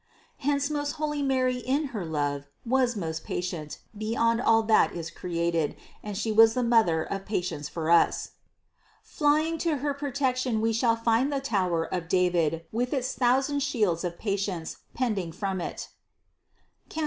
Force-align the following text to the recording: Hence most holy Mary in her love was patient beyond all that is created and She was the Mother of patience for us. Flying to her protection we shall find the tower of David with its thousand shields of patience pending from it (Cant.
Hence 0.39 0.71
most 0.71 0.93
holy 0.93 1.21
Mary 1.21 1.57
in 1.57 1.89
her 1.93 2.03
love 2.03 2.47
was 2.65 2.95
patient 3.19 3.77
beyond 3.95 4.41
all 4.41 4.63
that 4.63 4.95
is 4.95 5.11
created 5.11 5.75
and 6.01 6.17
She 6.17 6.31
was 6.31 6.55
the 6.55 6.63
Mother 6.63 7.03
of 7.03 7.27
patience 7.27 7.69
for 7.69 7.91
us. 7.91 8.31
Flying 9.03 9.59
to 9.59 9.77
her 9.77 9.93
protection 9.93 10.59
we 10.59 10.73
shall 10.73 10.95
find 10.95 11.31
the 11.31 11.39
tower 11.39 11.83
of 11.85 12.07
David 12.09 12.65
with 12.71 12.93
its 12.95 13.13
thousand 13.13 13.59
shields 13.59 14.03
of 14.03 14.17
patience 14.17 14.77
pending 14.95 15.31
from 15.33 15.61
it 15.61 15.89
(Cant. 16.89 16.99